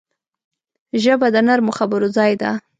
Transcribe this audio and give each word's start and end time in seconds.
ژبه 1.03 1.27
د 1.31 1.37
نرمو 1.47 1.71
خبرو 1.79 2.07
ځای 2.17 2.31
ده 2.41 2.51